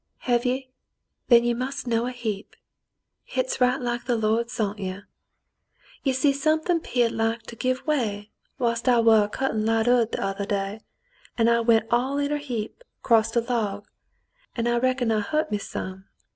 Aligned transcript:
"Hev 0.21 0.45
ye? 0.47 0.71
Then 1.27 1.43
ye 1.43 1.53
must 1.53 1.85
know 1.85 2.07
a 2.07 2.11
heap. 2.11 2.55
Hit's 3.23 3.61
right 3.61 3.79
like 3.79 4.05
th' 4.05 4.09
Lord 4.17 4.49
sont 4.49 4.79
ye. 4.79 5.01
You 6.01 6.13
see 6.13 6.33
suthin' 6.33 6.79
'peared 6.79 7.11
like 7.11 7.43
to 7.43 7.55
give 7.55 7.85
Yv^ay 7.85 8.29
whilst 8.57 8.89
I 8.89 8.99
war 8.99 9.25
a 9.25 9.29
cuttin' 9.29 9.63
light 9.63 9.87
'ud 9.87 10.11
th' 10.11 10.17
othah 10.19 10.45
day, 10.47 10.81
an' 11.37 11.49
I 11.49 11.59
went 11.59 11.85
all 11.91 12.17
er 12.17 12.33
a 12.33 12.39
heap 12.39 12.83
'crost 13.03 13.35
a 13.35 13.41
log, 13.41 13.85
an' 14.55 14.65
I 14.65 14.77
reckon 14.77 15.11
hit 15.11 15.19
hurt 15.27 15.51
me 15.51 15.59
some. 15.59 16.05